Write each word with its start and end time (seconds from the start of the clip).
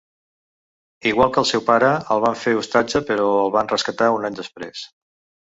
Igual 1.09 1.29
que 1.35 1.39
el 1.43 1.47
seu 1.49 1.63
pare, 1.67 1.91
el 2.15 2.23
van 2.23 2.39
fer 2.45 2.55
ostatge, 2.63 3.03
però 3.11 3.29
el 3.43 3.53
van 3.59 3.71
rescatar 3.75 4.11
un 4.19 4.27
any 4.33 4.41
després. 4.43 4.83